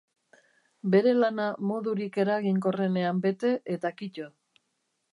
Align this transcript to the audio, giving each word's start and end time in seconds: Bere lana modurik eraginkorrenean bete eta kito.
Bere 0.95 1.13
lana 1.17 1.45
modurik 1.73 2.19
eraginkorrenean 2.25 3.23
bete 3.29 3.55
eta 3.79 3.97
kito. 4.03 4.31